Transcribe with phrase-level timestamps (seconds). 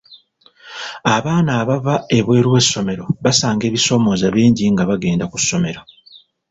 [1.15, 5.81] Abaana abava ebweru w'essomero basanga ebisoomooza bingi nga bagenda ku ssomero.